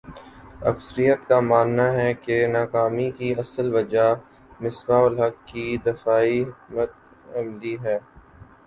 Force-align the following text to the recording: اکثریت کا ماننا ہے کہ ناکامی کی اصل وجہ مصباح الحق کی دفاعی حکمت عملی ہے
اکثریت 0.61 1.27
کا 1.27 1.39
ماننا 1.41 1.85
ہے 1.93 2.13
کہ 2.23 2.35
ناکامی 2.47 3.09
کی 3.17 3.33
اصل 3.37 3.73
وجہ 3.75 4.07
مصباح 4.61 5.05
الحق 5.05 5.47
کی 5.47 5.65
دفاعی 5.85 6.41
حکمت 6.43 6.91
عملی 7.35 7.75
ہے 7.83 7.97